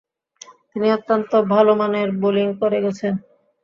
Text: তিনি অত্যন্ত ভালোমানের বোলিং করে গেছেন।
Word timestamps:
তিনি 0.69 0.87
অত্যন্ত 0.91 1.31
ভালোমানের 1.53 2.09
বোলিং 2.21 2.47
করে 2.61 2.77
গেছেন। 2.81 3.13